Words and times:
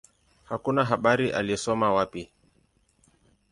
Hakuna 0.43 0.85
habari 0.85 1.31
alisoma 1.31 1.93
wapi. 1.93 2.31